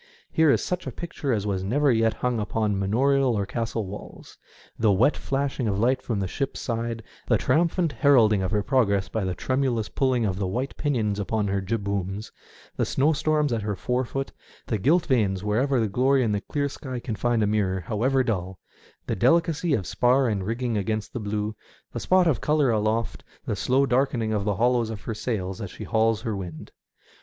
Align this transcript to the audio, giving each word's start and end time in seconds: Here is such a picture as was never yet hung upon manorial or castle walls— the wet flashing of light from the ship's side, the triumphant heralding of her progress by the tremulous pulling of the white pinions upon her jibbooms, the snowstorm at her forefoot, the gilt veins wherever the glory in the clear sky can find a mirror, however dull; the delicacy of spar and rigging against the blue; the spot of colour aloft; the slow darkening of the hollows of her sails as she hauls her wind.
Here 0.31 0.49
is 0.49 0.63
such 0.63 0.87
a 0.87 0.91
picture 0.91 1.31
as 1.31 1.45
was 1.45 1.63
never 1.63 1.91
yet 1.91 2.15
hung 2.15 2.39
upon 2.39 2.79
manorial 2.79 3.37
or 3.37 3.45
castle 3.45 3.85
walls— 3.85 4.35
the 4.79 4.91
wet 4.91 5.15
flashing 5.15 5.67
of 5.67 5.77
light 5.77 6.01
from 6.01 6.19
the 6.19 6.27
ship's 6.27 6.59
side, 6.59 7.03
the 7.27 7.37
triumphant 7.37 7.91
heralding 7.91 8.41
of 8.41 8.49
her 8.49 8.63
progress 8.63 9.09
by 9.09 9.23
the 9.23 9.35
tremulous 9.35 9.89
pulling 9.89 10.25
of 10.25 10.39
the 10.39 10.47
white 10.47 10.75
pinions 10.75 11.19
upon 11.19 11.47
her 11.49 11.61
jibbooms, 11.61 12.31
the 12.77 12.83
snowstorm 12.83 13.47
at 13.53 13.61
her 13.61 13.75
forefoot, 13.75 14.31
the 14.65 14.79
gilt 14.79 15.05
veins 15.05 15.43
wherever 15.43 15.79
the 15.79 15.87
glory 15.87 16.23
in 16.23 16.31
the 16.31 16.41
clear 16.41 16.67
sky 16.67 16.99
can 16.99 17.13
find 17.15 17.43
a 17.43 17.45
mirror, 17.45 17.81
however 17.81 18.23
dull; 18.23 18.57
the 19.05 19.15
delicacy 19.15 19.75
of 19.75 19.85
spar 19.85 20.27
and 20.27 20.47
rigging 20.47 20.79
against 20.79 21.13
the 21.13 21.19
blue; 21.19 21.55
the 21.93 21.99
spot 21.99 22.25
of 22.25 22.41
colour 22.41 22.71
aloft; 22.71 23.23
the 23.45 23.55
slow 23.55 23.85
darkening 23.85 24.33
of 24.33 24.45
the 24.45 24.55
hollows 24.55 24.89
of 24.89 25.01
her 25.01 25.13
sails 25.13 25.61
as 25.61 25.69
she 25.69 25.83
hauls 25.83 26.21
her 26.23 26.35
wind. 26.35 26.71